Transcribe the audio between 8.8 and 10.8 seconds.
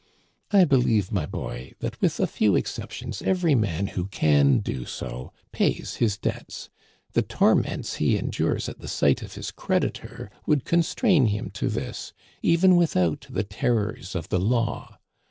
sight of his creditor would